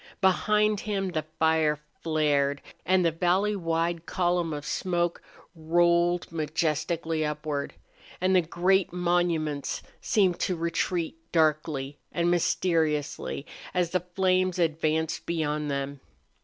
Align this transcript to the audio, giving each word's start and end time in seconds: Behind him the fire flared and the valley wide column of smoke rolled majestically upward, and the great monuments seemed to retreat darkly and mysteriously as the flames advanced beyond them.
Behind 0.19 0.79
him 0.79 1.09
the 1.11 1.27
fire 1.37 1.77
flared 2.01 2.63
and 2.87 3.05
the 3.05 3.11
valley 3.11 3.55
wide 3.55 4.07
column 4.07 4.51
of 4.51 4.65
smoke 4.65 5.21
rolled 5.53 6.31
majestically 6.31 7.23
upward, 7.23 7.75
and 8.19 8.35
the 8.35 8.41
great 8.41 8.91
monuments 8.91 9.83
seemed 10.01 10.39
to 10.39 10.55
retreat 10.55 11.17
darkly 11.31 11.99
and 12.11 12.31
mysteriously 12.31 13.45
as 13.75 13.91
the 13.91 13.99
flames 14.15 14.57
advanced 14.57 15.27
beyond 15.27 15.69
them. 15.69 15.99